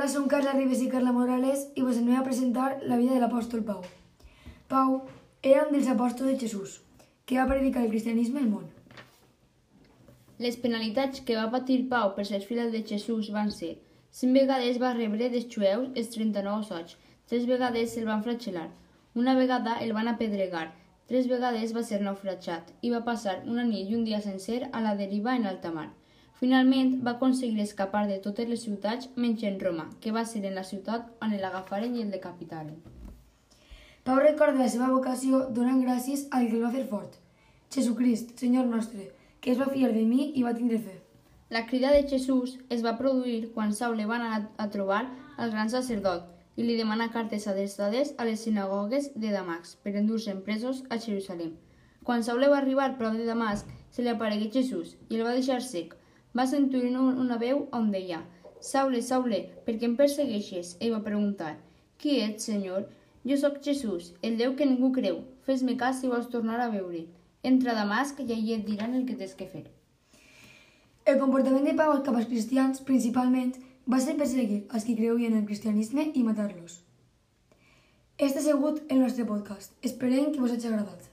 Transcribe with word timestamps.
Hola, 0.00 0.08
som 0.08 0.28
Carla 0.28 0.52
Ribes 0.54 0.80
i 0.80 0.86
Carla 0.88 1.10
Morales 1.12 1.66
i 1.76 1.82
vos 1.84 1.98
anem 2.00 2.14
a 2.16 2.22
presentar 2.24 2.68
la 2.88 2.96
vida 2.96 3.12
de 3.12 3.20
l'apòstol 3.20 3.60
Pau. 3.68 3.82
Pau 4.72 4.94
era 5.50 5.66
un 5.66 5.74
dels 5.74 5.90
apòstols 5.92 6.30
de 6.30 6.36
Jesús, 6.40 6.78
que 7.26 7.36
va 7.36 7.44
predicar 7.50 7.82
el 7.82 7.90
cristianisme 7.92 8.40
al 8.40 8.48
món. 8.48 8.64
Les 10.40 10.56
penalitats 10.64 11.20
que 11.20 11.36
va 11.36 11.52
patir 11.52 11.78
Pau 11.92 12.14
per 12.16 12.24
ser 12.30 12.40
fill 12.48 12.62
de 12.72 12.80
Jesús 12.92 13.28
van 13.36 13.52
ser 13.58 13.74
cinc 14.22 14.40
vegades 14.40 14.80
va 14.80 14.96
rebre 14.96 15.28
dels 15.28 15.52
jueus 15.52 15.92
els 15.92 16.10
39 16.16 16.64
soig, 16.72 16.96
tres 17.28 17.44
vegades 17.52 17.92
se'l 17.92 18.08
van 18.08 18.24
fratxelar, 18.24 18.70
una 19.12 19.36
vegada 19.42 19.78
el 19.84 19.92
van 19.92 20.08
apedregar, 20.08 20.70
tres 21.12 21.28
vegades 21.28 21.76
va 21.76 21.84
ser 21.84 22.00
naufratjat 22.00 22.72
i 22.80 22.96
va 22.96 23.04
passar 23.12 23.42
una 23.44 23.68
nit 23.68 23.92
i 23.92 24.00
un 24.00 24.08
dia 24.08 24.24
sencer 24.32 24.62
a 24.72 24.80
la 24.80 24.96
deriva 24.96 25.36
en 25.36 25.44
alta 25.52 25.76
mar. 25.76 25.90
Finalment 26.40 26.94
va 27.04 27.12
aconseguir 27.18 27.60
escapar 27.60 28.06
de 28.08 28.16
totes 28.24 28.48
les 28.48 28.62
ciutats 28.64 29.10
menys 29.16 29.42
en 29.44 29.58
Roma, 29.60 29.90
que 30.00 30.12
va 30.16 30.24
ser 30.24 30.40
en 30.48 30.54
la 30.56 30.64
ciutat 30.64 31.10
on 31.20 31.34
l'agafaren 31.36 31.96
i 31.96 32.06
el 32.06 32.14
decapitaren. 32.14 32.78
Pau 34.04 34.16
recorda 34.24 34.62
la 34.64 34.70
seva 34.72 34.88
vocació 34.88 35.42
donant 35.58 35.82
gràcies 35.84 36.22
al 36.30 36.48
que 36.48 36.56
el 36.56 36.64
va 36.64 36.72
fer 36.72 36.86
fort, 36.88 37.18
Jesucrist, 37.74 38.32
Senyor 38.40 38.64
nostre, 38.66 39.10
que 39.40 39.52
es 39.52 39.60
va 39.60 39.68
fiar 39.74 39.92
de 39.92 40.06
mi 40.08 40.30
i 40.32 40.46
va 40.48 40.54
tindre 40.56 40.80
fe. 40.86 40.96
La 41.50 41.66
crida 41.66 41.92
de 41.92 42.08
Jesús 42.08 42.56
es 42.70 42.82
va 42.86 42.96
produir 42.96 43.52
quan 43.52 43.76
Saul 43.76 44.00
va 44.08 44.16
anar 44.16 44.40
a 44.56 44.70
trobar 44.72 45.04
al 45.36 45.52
gran 45.52 45.68
sacerdot 45.68 46.24
i 46.56 46.64
li 46.64 46.80
demana 46.80 47.12
cartes 47.12 47.46
adreçades 47.52 48.14
a 48.16 48.24
les 48.24 48.48
sinagogues 48.48 49.12
de 49.14 49.36
Damasc 49.36 49.84
per 49.84 49.94
endur-se 50.00 50.40
presos 50.48 50.84
a 50.88 50.96
Jerusalem. 50.96 51.52
Quan 52.02 52.24
Saul 52.24 52.48
va 52.48 52.58
arribar 52.64 52.94
prop 52.96 53.20
de 53.20 53.28
Damasc, 53.28 53.68
se 53.90 54.02
li 54.02 54.08
aparegué 54.08 54.48
Jesús 54.56 54.96
i 55.10 55.20
el 55.20 55.26
va 55.28 55.36
deixar 55.36 55.60
sec. 55.60 55.99
Va 56.36 56.46
sentir 56.46 56.82
una 56.94 57.38
veu 57.40 57.66
on 57.76 57.90
deia 57.90 58.20
«Saule, 58.60 59.00
Saule, 59.02 59.40
per 59.66 59.74
què 59.78 59.88
em 59.88 59.96
persegueixes?» 59.98 60.76
Ell 60.80 60.94
va 60.94 61.04
preguntar 61.06 61.56
«Qui 61.98 62.20
ets, 62.22 62.46
Senyor?» 62.50 62.86
«Jo 63.26 63.36
sóc 63.36 63.58
Jesús, 63.64 64.14
el 64.22 64.38
Déu 64.40 64.54
que 64.56 64.68
ningú 64.68 64.92
creu. 64.96 65.18
Fes-me 65.44 65.76
cas 65.80 65.98
si 66.00 66.08
vols 66.08 66.30
tornar 66.32 66.60
a 66.60 66.70
veure. 66.72 67.02
Entra 67.42 67.72
a 67.72 67.78
Damasc 67.82 68.20
i 68.22 68.32
allí 68.32 68.54
et 68.56 68.64
diran 68.68 68.94
el 68.96 69.04
que 69.08 69.18
tens 69.18 69.34
que 69.34 69.48
fer». 69.48 69.66
El 71.04 71.18
comportament 71.18 71.66
de 71.66 71.74
Pau 71.74 71.96
cap 72.06 72.16
als 72.16 72.30
cristians, 72.30 72.80
principalment, 72.86 73.56
va 73.90 73.98
ser 74.00 74.16
perseguir 74.16 74.62
els 74.70 74.86
que 74.86 74.96
creuen 74.96 75.32
en 75.32 75.40
el 75.42 75.46
cristianisme 75.48 76.06
i 76.14 76.22
matar-los. 76.22 76.80
Este 78.16 78.38
ha 78.38 78.42
sigut 78.42 78.82
el 78.88 79.00
nostre 79.00 79.24
podcast. 79.24 79.72
Esperem 79.82 80.30
que 80.30 80.40
vos 80.40 80.52
hagi 80.52 80.68
agradat. 80.68 81.09